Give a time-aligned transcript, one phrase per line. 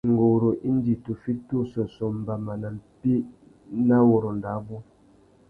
[0.11, 3.13] Nguru indi tu fiti ussôssô mbama nà mpí
[3.87, 4.75] nà wurrôndô abú.